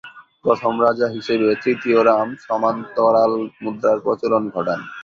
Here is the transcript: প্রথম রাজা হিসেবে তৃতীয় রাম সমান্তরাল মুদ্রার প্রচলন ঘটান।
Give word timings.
প্রথম 0.45 0.73
রাজা 0.85 1.07
হিসেবে 1.15 1.47
তৃতীয় 1.63 1.99
রাম 2.03 2.27
সমান্তরাল 2.45 3.33
মুদ্রার 3.63 3.97
প্রচলন 4.05 4.43
ঘটান। 4.55 4.79